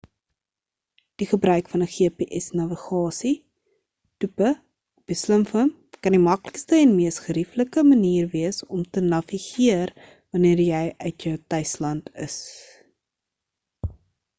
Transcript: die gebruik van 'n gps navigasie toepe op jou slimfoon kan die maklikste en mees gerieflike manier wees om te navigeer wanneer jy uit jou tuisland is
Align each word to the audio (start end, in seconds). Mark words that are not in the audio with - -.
die 1.21 1.25
gebruik 1.31 1.67
van 1.73 1.83
'n 1.85 1.89
gps 1.95 2.45
navigasie 2.59 3.33
toepe 4.25 4.47
op 5.01 5.13
jou 5.15 5.19
slimfoon 5.25 5.69
kan 6.07 6.17
die 6.17 6.21
maklikste 6.25 6.79
en 6.87 6.95
mees 7.01 7.21
gerieflike 7.27 7.85
manier 7.93 8.33
wees 8.35 8.63
om 8.79 8.89
te 8.97 9.05
navigeer 9.13 9.95
wanneer 10.09 10.65
jy 10.69 10.83
uit 11.11 11.29
jou 11.31 11.37
tuisland 11.55 12.11
is 12.29 12.43